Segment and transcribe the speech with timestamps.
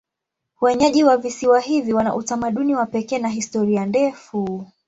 [0.61, 4.67] Wenyeji wa visiwa hivi wana utamaduni wa pekee na historia ndefu.